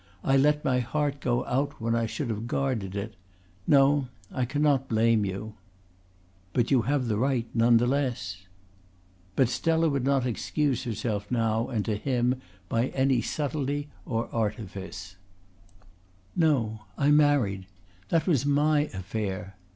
I 0.23 0.35
let 0.35 0.65
my 0.65 0.79
heart 0.79 1.19
go 1.19 1.45
out 1.45 1.79
when 1.79 1.93
I 1.93 2.07
should 2.07 2.31
have 2.31 2.47
guarded 2.47 2.95
it. 2.95 3.15
No, 3.67 4.07
I 4.31 4.45
cannot 4.45 4.87
blame 4.89 5.25
you." 5.25 5.53
"You 6.57 6.81
have 6.81 7.07
the 7.07 7.19
right 7.19 7.45
none 7.53 7.77
the 7.77 7.85
less." 7.85 8.47
But 9.35 9.47
Stella 9.47 9.89
would 9.89 10.03
not 10.03 10.25
excuse 10.25 10.85
herself 10.85 11.29
now 11.29 11.67
and 11.67 11.85
to 11.85 11.95
him 11.95 12.41
by 12.67 12.87
any 12.87 13.21
subtlety 13.21 13.89
or 14.03 14.27
artifice. 14.33 15.17
"No: 16.35 16.79
I 16.97 17.11
married. 17.11 17.67
That 18.09 18.25
was 18.25 18.43
my 18.43 18.85
affair. 18.85 19.55